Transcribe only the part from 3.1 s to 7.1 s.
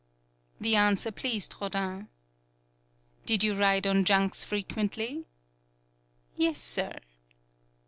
"Did you ride on junks frequently?" "Yes, sir."